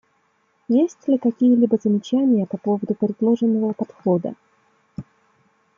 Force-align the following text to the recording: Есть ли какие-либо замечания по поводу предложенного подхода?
Есть 0.67 1.07
ли 1.07 1.19
какие-либо 1.19 1.77
замечания 1.77 2.47
по 2.47 2.57
поводу 2.57 2.95
предложенного 2.95 3.73
подхода? 3.73 4.33